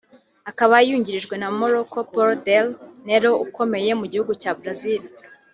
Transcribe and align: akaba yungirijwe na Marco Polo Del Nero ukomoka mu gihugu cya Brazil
akaba 0.49 0.75
yungirijwe 0.87 1.35
na 1.41 1.47
Marco 1.57 1.99
Polo 2.11 2.33
Del 2.45 2.67
Nero 3.07 3.31
ukomoka 3.45 3.91
mu 3.99 4.05
gihugu 4.11 4.31
cya 4.41 4.51
Brazil 4.59 5.01